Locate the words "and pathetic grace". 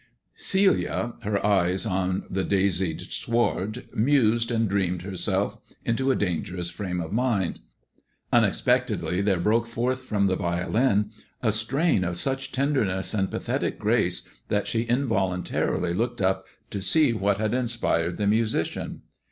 13.13-14.27